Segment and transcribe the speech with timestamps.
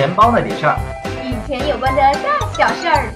[0.00, 0.78] 钱包那点事儿，
[1.22, 3.12] 与钱有关的大小事儿。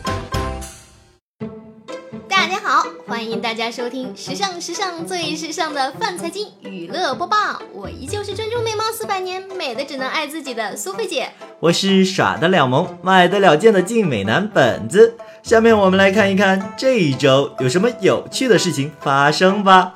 [2.28, 7.36] 大家好，欢迎大家收听时尚时尚最时尚的饭财经娱乐播报。
[7.72, 11.30] 我依旧是专注美貌四百年，美的只能爱自己的苏菲姐。
[11.58, 15.16] 我是耍得了萌、卖得了贱的静美男本子。
[15.42, 19.94] 下面我们来看一看这一周有什么有趣的事情发生吧。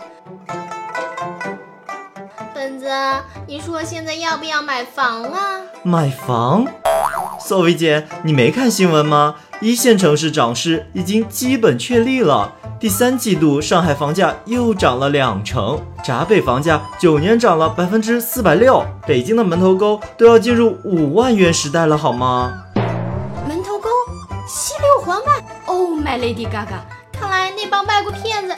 [2.58, 2.88] 本子，
[3.46, 5.60] 你说现在要不要买房啊？
[5.84, 6.66] 买房？
[7.38, 9.36] 索菲姐，你没看新闻吗？
[9.60, 12.52] 一线城市涨势已经基本确立了。
[12.80, 22.64] 第三季度上海房价又涨了两成，闸北房价九年涨了百分之四百六，北京的门头沟都要进入五万元时代了，好吗？
[23.46, 23.88] 门头沟，
[24.48, 26.80] 西六环外，Oh my Lady Gaga！
[27.12, 28.56] 看来那帮外国骗子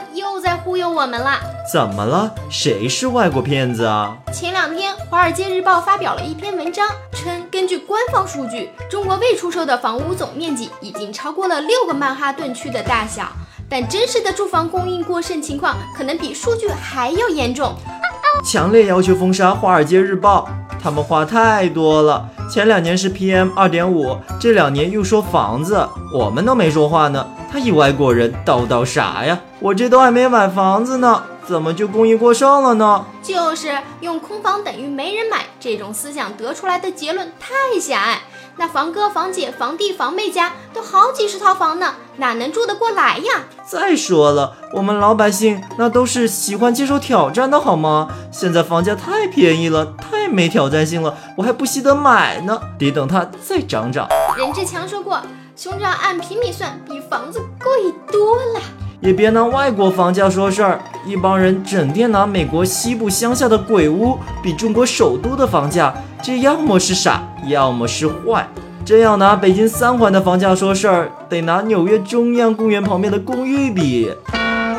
[0.71, 1.33] 忽悠我们了。
[1.73, 2.33] 怎么了？
[2.49, 4.17] 谁是外国骗子啊？
[4.33, 13.25] 前两天，《华尔街日报》发表了一篇文章，称根据官方数据，中国未出售的房屋总面积已经超过了六个曼哈顿区的大小，
[13.69, 17.75] 但真实的住房供应过剩情况可能比数据还要严重。
[18.45, 20.49] 强烈要求封杀《华尔街日报》，
[20.81, 22.29] 他们话太多了。
[22.49, 25.85] 前两年是 PM 二点五，这两年又说房子，
[26.15, 27.27] 我们都没说话呢。
[27.51, 29.37] 他一外国人叨叨啥呀？
[29.61, 33.05] 我这都还没买房子呢，怎么就供应过剩了呢？
[33.23, 38.21] 就是用空房等于没人买这种思想得出来的结论太狭隘。
[38.57, 43.45] 那房哥、房姐、房弟、房妹家都好几十套房呢，哪能住得过来呀？
[43.67, 48.09] 再说了，我们老百姓那都是喜欢接受挑战的好吗？
[48.33, 54.09] 现在房价太便宜了，太没挑战性了，我还不惜得买呢，得等它再涨涨。
[54.39, 55.21] 任志强说过，
[55.55, 58.61] 胸罩按平米算，比房子贵多了。
[59.01, 68.47] 也别拿外国房价说事儿，一帮人整天拿美国西部乡下的鬼屋比中国首都的房价，这要么是傻，要么是坏。
[68.85, 74.13] 真要拿北京三环的房价说事儿，得拿纽约中央公园旁边的公寓比。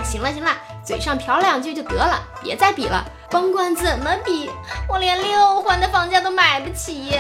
[0.04, 0.52] 行了行了，
[0.84, 3.04] 嘴上瓢两句就得了，别再比了。
[3.32, 4.50] 甭管怎么比，
[4.88, 7.14] 我连六环的房价都买不起。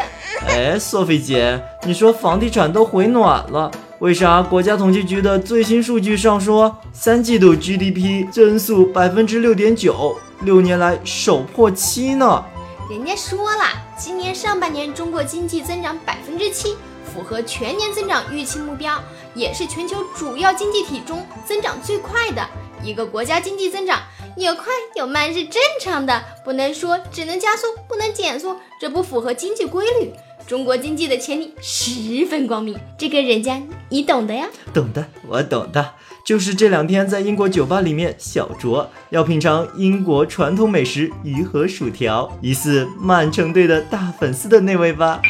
[0.47, 12.43] 哎，索菲姐，你说房地产都回暖了，为啥国家统计局的最新数据上说三季度 GDP 增速百分之六点九，六年来首破七呢？
[12.89, 13.63] 人家说了，
[13.95, 16.75] 今年上半年中国经济增长百分之七，
[17.13, 18.99] 符合全年增长预期目标，
[19.35, 22.43] 也是全球主要经济体中增长最快的
[22.83, 23.39] 一个国家。
[23.39, 23.99] 经济增长
[24.37, 24.65] 有快
[24.95, 30.13] 有慢是正常的，不能说只能加速不能减速，这不符合经济规律。
[30.47, 34.47] 中国经济的前景十分光明，这个人家你懂的呀。
[34.73, 35.93] 懂的，我懂的，
[36.25, 45.21] 就是这两天在英国酒吧里面小酌，要品尝英国传统美食鱼和薯条，疑似曼城队的大粉丝的那位吧？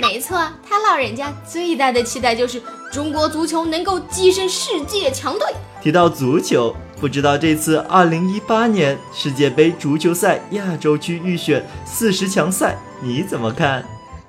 [0.00, 0.38] 没错，
[0.68, 2.62] 他老人家最大的期待就是
[2.92, 5.46] 中国足球能够跻身世界强队。
[5.82, 13.82] 提到足球，不知道这次二零一八年世界杯足球赛亚洲区预选四十强赛你怎么看？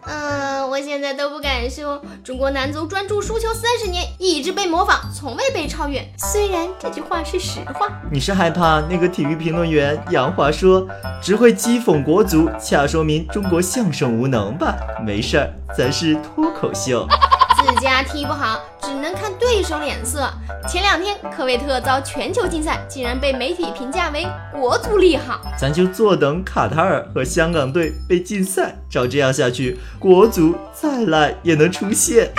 [0.05, 6.01] 嗯，我现在都不敢说，中国男足专注输球三十年，一直被模仿，从未被超越。
[6.17, 10.87] 虽然这句话是实话，你是害怕那个体育评论员杨华说
[11.21, 14.77] 只会讥讽国足，恰说明中国相声无能吧？
[15.05, 17.05] 没事儿，咱是脱口秀。
[17.67, 18.59] 自家踢不好，
[18.91, 20.29] 只能看对手脸色。
[20.67, 28.75] 前两天科威特遭全球禁赛，竟然被媒体评价为国足利好，咱就坐等卡塔尔和香港队被禁赛。
[28.89, 32.29] 照这样下去，国足再烂也能出现。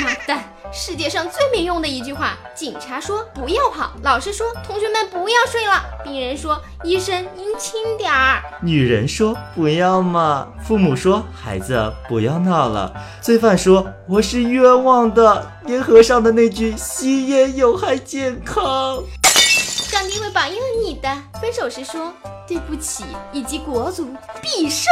[0.00, 0.44] 妈蛋！
[0.74, 21.08] 世界上最没用的一句话：警察说不要跑，老师说同学们不要睡了，病人说医生您轻点儿，女人说不要嘛，父母说孩子不要闹了，罪犯说我是冤枉的，烟盒上的那句吸烟有害健康，上帝会保佑你的。
[21.38, 22.10] 分手时说
[22.48, 24.08] 对不起，以及国足
[24.40, 24.90] 必胜。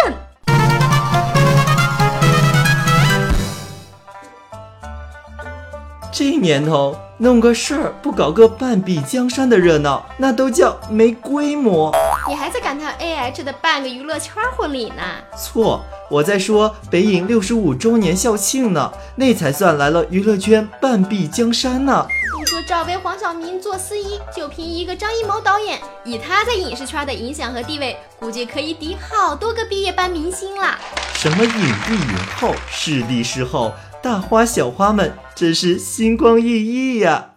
[6.20, 11.90] 这年头弄个事儿不搞个半壁江山的热闹，那都叫没规模。
[12.28, 15.02] 你还在感叹 A H 的半个娱乐圈婚礼呢？
[15.34, 22.06] 错，我在说北影六十五周年校庆呢，那才算来了娱乐圈半壁江山呢。
[22.36, 30.78] 听说赵薇、黄晓明做司仪，就凭一个张艺谋导演，以他在影视圈的影响和地位，估计可以抵好多个毕业班明星啦。
[31.14, 37.32] 什么影帝影后，视帝视后，大花小花们真是星光熠熠呀。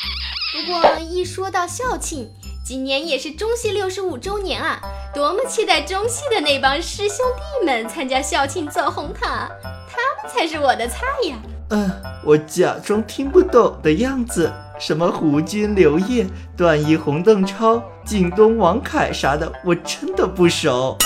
[0.53, 2.29] 不过一说到校庆，
[2.65, 4.79] 今年也是中戏六十五周年啊，
[5.13, 9.49] 多么期待中戏的那帮师兄弟们参加校庆走红毯，
[9.89, 11.35] 他们才是我的菜呀！
[11.71, 11.91] 嗯，
[12.23, 14.49] 我假装听不懂的样子，
[14.79, 16.25] 什么胡军、刘烨、
[16.55, 20.97] 段奕、宏邓超、靳东、王凯啥的，我真的不熟。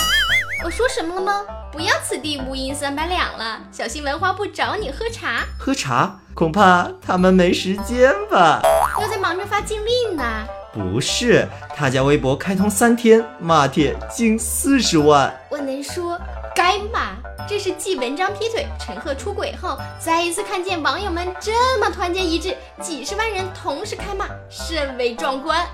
[0.64, 1.44] 我说什么了吗？
[1.70, 5.44] 不要此地无银三百两了，小心文化部找你喝茶。
[5.56, 6.18] 喝茶？
[6.34, 8.60] 恐怕他们没时间吧？
[9.00, 10.24] 又在忙着发禁令呢。
[10.72, 15.32] 不是，他家微博开通三天，骂帖近四十万。
[15.48, 16.20] 我能说
[16.54, 17.16] 该骂？
[17.48, 25.64] 这是继文章劈腿、陈赫出轨后，再一次看见网友们这么团结一致，几十万人同时开骂，甚为壮观。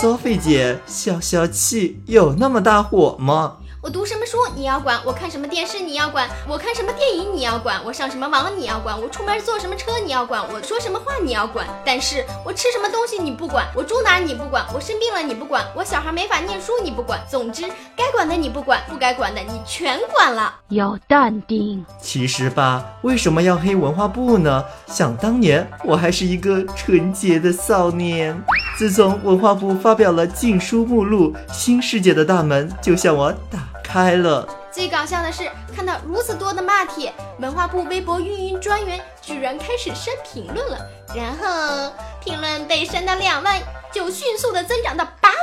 [0.00, 3.56] Sophie 姐，消消气，有那么大火吗？
[3.80, 11.64] 我读什么书你要管，我看什么电视你要管，我看什么电影你要管，我上什么网你要管，我出门坐什么车你要管，我说什么话你要管。
[11.86, 17.20] 但是我吃什么东西你不管，我住哪你不管，我生病了你不管，我小孩没法念书你不管。
[17.30, 17.62] 总之，
[17.94, 20.52] 该管的你不管，不该管的你全管了。
[20.70, 21.86] 要淡定。
[22.00, 24.64] 其实吧，为什么要黑文化部呢？
[24.88, 28.36] 想当年，我还是一个纯洁的少年。
[28.76, 34.46] 自从文化部发表了禁书目录，新世界的大门就向我打开了。
[34.70, 40.78] 最搞笑的是，看到如此多的骂帖，文化部微博运营专员居然开始删评论了，
[41.16, 41.90] 然后
[42.22, 43.58] 评论被删到两万，
[43.90, 45.36] 就迅速的增长到八万，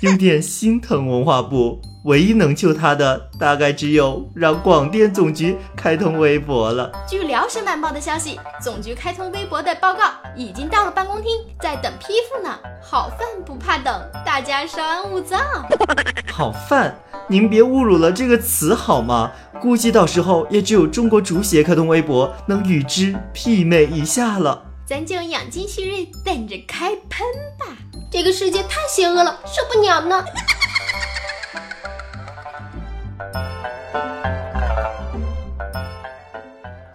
[0.00, 1.78] 有点心疼文化部。
[2.04, 6.90] 唯一能救他的，大概只有让广电总局开通微博了。
[7.06, 11.30] 据辽沈晚报的消息，总局开通微博的报告已经到了办公厅，
[11.60, 12.58] 在等批复呢。
[12.82, 15.38] 好饭不怕等，大家稍安勿躁。
[16.32, 16.92] 好饭，
[17.28, 19.32] 您别侮辱了这个词好吗？
[19.60, 24.64] 估计到时候也只有中国足协开通微博能与之媲美一下了。
[24.84, 27.26] 咱就养精蓄锐，等着开喷
[27.58, 27.76] 吧。
[28.10, 30.24] 这个世界太邪恶了，受不了呢。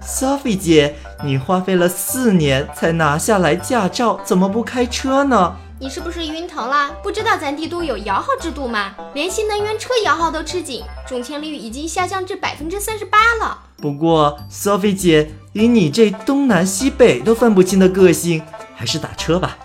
[0.01, 5.55] Sophie 姐，你花费了四年才拿下来驾照，怎么不开车呢？
[5.79, 6.89] 你是不是晕头啦？
[7.03, 8.95] 不知道咱帝都有摇号制度吗？
[9.13, 13.59] 连新能源车摇号都吃紧，中签率已经下降至百分之三十八了。
[13.77, 18.41] 不过，Sophie 姐，以你这东南西北都分不清的个性，
[18.75, 19.55] 还是打车吧。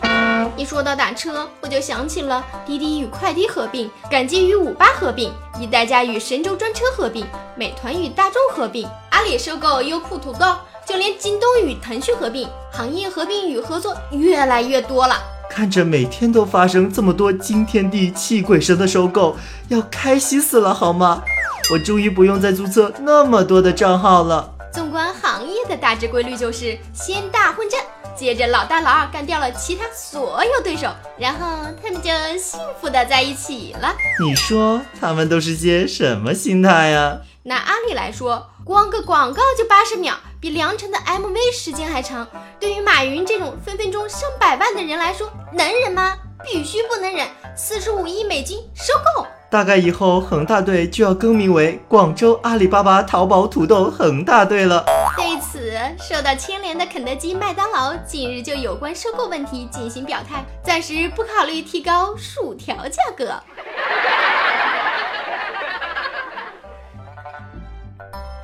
[0.54, 7.26] 一说到打车，我就想起了滴滴与快滴合并，赶集与五八合并，一代驾与神州专车合并，
[7.56, 10.56] 美团与大众合并，阿里收购优酷土豆，
[10.86, 15.16] 就连京东与腾讯合并，行业合并与合作越来越多了。
[15.54, 19.36] 看着每天都发生这么多惊天地泣鬼神的收购，
[19.68, 21.22] 要开心死了好吗？
[21.70, 24.50] 我终于不用再注册那么多的账号了。
[24.72, 27.78] 纵观行业的大致规律就是先大混战。
[28.16, 30.88] 接着，老大老二干掉了其他所有对手，
[31.18, 33.94] 然后他们就幸福的在一起了。
[34.24, 37.18] 你说他们都是些什么心态呀？
[37.42, 42.26] 拿阿里来说，光个广告就八十秒，比梁辰的 MV 时间还长。
[42.60, 46.14] 对于马云这种分分钟上百万的人来说，能忍吗？
[46.44, 47.26] 必须不能忍！
[47.56, 49.26] 四十五亿美金收购。
[49.50, 54.84] 大概以后恒大队就要更名为广州阿里巴巴淘宝土豆恒大队了。
[55.16, 63.34] 对此，受到牵连的肯德基、麦当劳近日就有关收购问题进行表态，暂时不考虑提高薯条价格。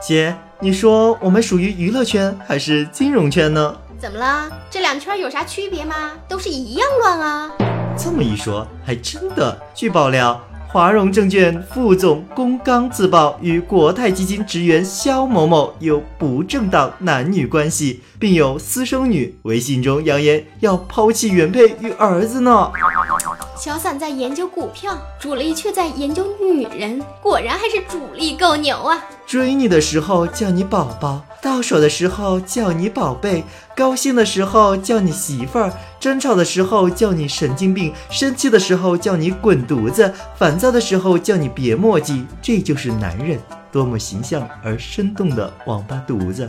[0.00, 3.76] 姐，你说我们属于娱乐圈还是金融圈呢？
[3.98, 4.48] 怎么了？
[4.70, 6.12] 这两圈有啥区别吗？
[6.28, 7.50] 都是一样乱啊！
[7.96, 9.60] 这么一说，还真的。
[9.74, 10.40] 据爆料。
[10.70, 22.70] 华融证券副总龚刚自曝与国泰基金职员肖某某有不正当男女关系，并有私生女，微信中扬言要抛弃原配与儿子呢。
[23.58, 29.04] 小散在研究股票，主力却在研究女人，果然还是主力够牛啊！
[29.26, 33.42] 追你的时候叫你宝宝，到手的时候叫你宝贝，
[33.74, 42.24] 高兴的时候叫你媳妇儿，争吵的时候叫你神经病，生气的时候叫你滚犊子，烦躁的时候叫你别墨迹。
[42.40, 43.40] 这就是男人，
[43.72, 46.48] 多么形象而生动的王八犊子！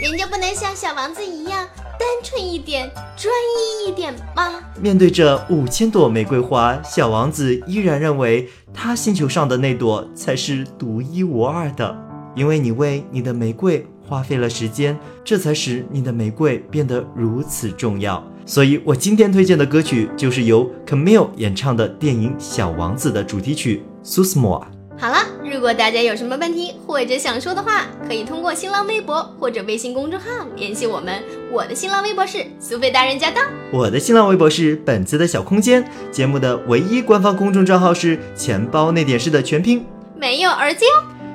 [0.00, 1.66] 人就不能像小王子一样？
[1.96, 4.60] 单纯一点，专一一点吗？
[4.80, 11.96] 面对这五千朵玫瑰花，小王子依然认为他星球上的那朵才是独一无二的。
[12.34, 18.22] 因为你为你的玫瑰花费了时间，这才使你的玫瑰变得如此重要。
[18.44, 24.60] 所以我今天推荐的歌曲就是由 Camille 演唱的电影《小王子》的主题曲《Susmo》。
[24.96, 25.18] 好了。
[25.42, 31.22] 如果大家有什么问题或者想说的话，可以通过新浪微博或者微信公众号联系我们。
[31.50, 35.84] 我的新浪微博是苏菲大人驾到，我的新浪微博是本子的小空间。
[36.10, 39.84] 节目的唯一官方公众账号是钱包那点事的全拼，
[40.16, 40.90] 没有儿子哟。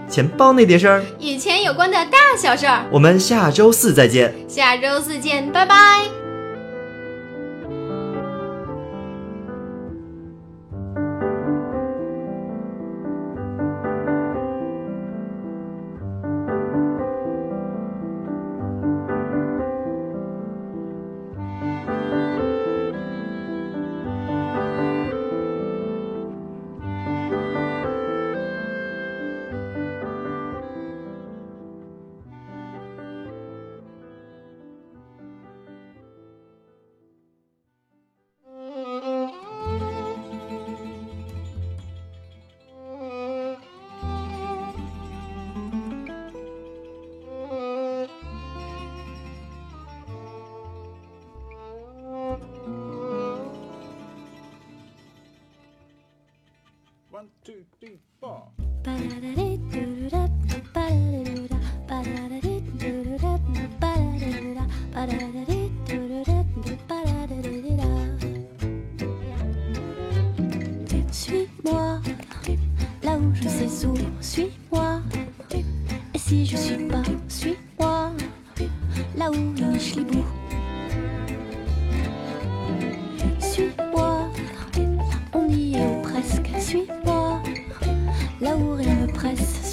[0.09, 2.83] 钱包那点事儿，与钱有关的大小事儿。
[2.91, 6.18] 我们下周四再见，下周四见，拜拜。
[88.41, 89.68] Là où rien me presse,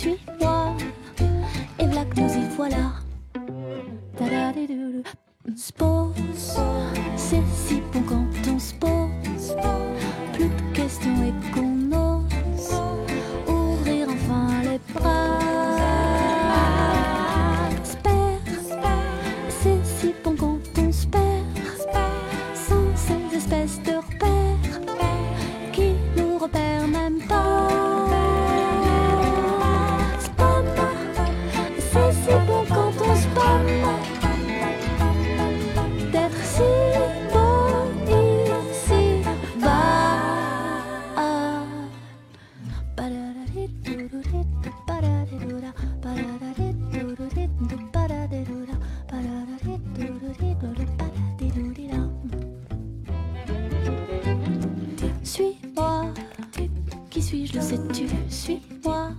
[57.60, 59.10] sais-tu Suis-moi,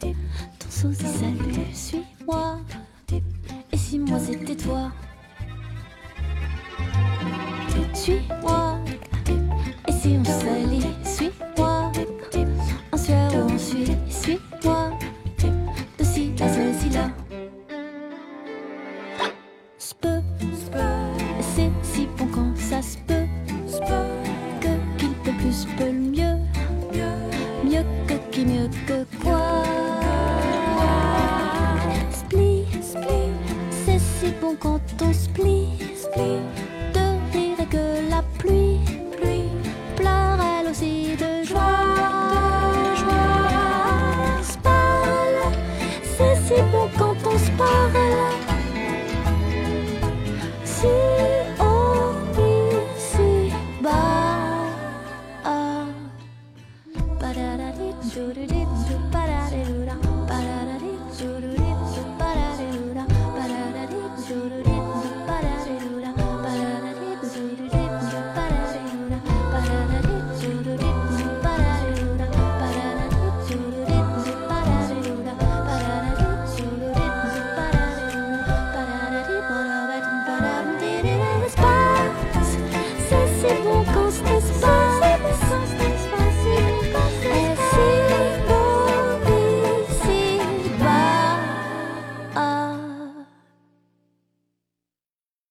[0.00, 2.58] ton sosie salut, suis-moi.
[3.72, 4.92] Et si moi c'était toi?
[7.94, 8.78] Suis-moi,
[9.88, 11.92] et si on s'allie, suis-moi.
[12.92, 14.90] En sueur ou en suis-moi.
[15.98, 17.10] De ci à ceci là.